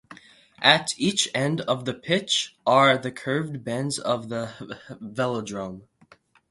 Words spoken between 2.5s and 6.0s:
are the curved bends of the velodrome.